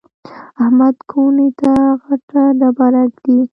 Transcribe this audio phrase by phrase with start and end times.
[0.61, 1.73] احمد کونې ته
[2.05, 3.39] غټه ډبره ږدي.